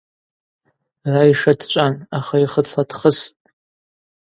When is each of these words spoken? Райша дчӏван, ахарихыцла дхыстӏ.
Райша 1.13 1.53
дчӏван, 1.59 1.93
ахарихыцла 2.17 2.83
дхыстӏ. 2.89 3.31